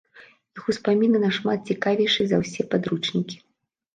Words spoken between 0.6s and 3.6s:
успаміны нашмат цікавейшыя за ўсе падручнікі!